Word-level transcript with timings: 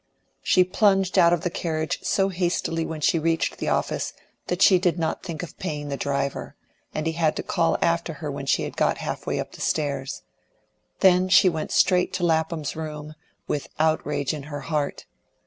She 0.41 0.63
plunged 0.63 1.19
out 1.19 1.31
of 1.31 1.41
the 1.41 1.51
carriage 1.51 1.99
so 2.01 2.29
hastily 2.29 2.87
when 2.87 3.01
she 3.01 3.19
reached 3.19 3.59
the 3.59 3.67
office 3.69 4.13
that 4.47 4.63
she 4.63 4.79
did 4.79 4.97
not 4.97 5.21
think 5.21 5.43
of 5.43 5.59
paying 5.59 5.89
the 5.89 5.95
driver; 5.95 6.55
and 6.91 7.05
he 7.05 7.11
had 7.13 7.35
to 7.35 7.43
call 7.43 7.77
after 7.83 8.13
her 8.13 8.31
when 8.31 8.47
she 8.47 8.63
had 8.63 8.75
got 8.75 8.97
half 8.97 9.27
way 9.27 9.39
up 9.39 9.51
the 9.51 9.61
stairs. 9.61 10.23
Then 11.01 11.29
she 11.29 11.49
went 11.49 11.69
straight 11.71 12.13
to 12.13 12.25
Lapham's 12.25 12.75
room, 12.75 13.13
with 13.47 13.67
outrage 13.79 14.33
in 14.33 14.41
her 14.49 14.61
heart. 14.61 15.05